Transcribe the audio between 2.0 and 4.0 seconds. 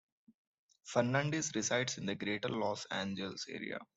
the Greater Los Angeles area.